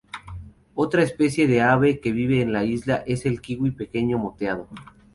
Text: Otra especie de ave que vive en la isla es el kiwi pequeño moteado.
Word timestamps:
Otra 0.73 1.03
especie 1.03 1.45
de 1.47 1.61
ave 1.61 1.99
que 1.99 2.11
vive 2.11 2.41
en 2.41 2.51
la 2.51 2.65
isla 2.65 3.03
es 3.05 3.27
el 3.27 3.39
kiwi 3.39 3.69
pequeño 3.69 4.17
moteado. 4.17 4.67